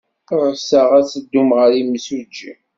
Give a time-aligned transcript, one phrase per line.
[0.53, 2.53] Ɣseɣ ad teddum ɣer yimsujji.